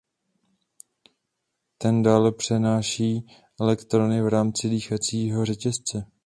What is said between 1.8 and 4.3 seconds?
dále přenáší elektrony v